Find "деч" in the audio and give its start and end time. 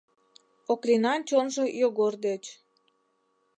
2.25-2.43